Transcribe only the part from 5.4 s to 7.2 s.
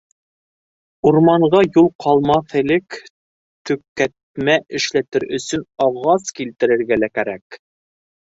өсөн ағас килтерергә лә